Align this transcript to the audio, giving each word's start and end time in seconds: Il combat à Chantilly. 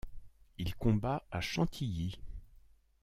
Il 0.57 0.73
combat 0.73 1.27
à 1.31 1.41
Chantilly. 1.41 2.17